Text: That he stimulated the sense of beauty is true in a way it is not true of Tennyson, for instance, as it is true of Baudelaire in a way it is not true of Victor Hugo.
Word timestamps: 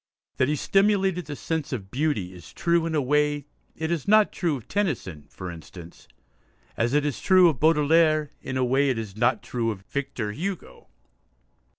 That 0.37 0.47
he 0.47 0.55
stimulated 0.55 1.27
the 1.27 1.35
sense 1.35 1.71
of 1.71 1.91
beauty 1.91 2.33
is 2.33 2.53
true 2.53 2.87
in 2.87 2.95
a 2.95 3.01
way 3.03 3.45
it 3.75 3.91
is 3.91 4.07
not 4.07 4.31
true 4.31 4.55
of 4.57 4.67
Tennyson, 4.67 5.27
for 5.29 5.51
instance, 5.51 6.07
as 6.75 6.95
it 6.95 7.05
is 7.05 7.21
true 7.21 7.49
of 7.49 7.59
Baudelaire 7.59 8.31
in 8.41 8.57
a 8.57 8.65
way 8.65 8.89
it 8.89 8.97
is 8.97 9.15
not 9.15 9.43
true 9.43 9.69
of 9.69 9.81
Victor 9.83 10.31
Hugo. 10.31 10.87